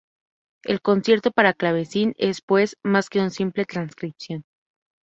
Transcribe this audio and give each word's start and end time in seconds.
El 0.63 0.81
concierto 0.81 1.29
para 1.31 1.53
clavecín 1.53 2.15
es, 2.17 2.41
pues, 2.41 2.75
más 2.81 3.07
que 3.07 3.19
una 3.19 3.29
simple 3.29 3.65
transcripción. 3.65 4.43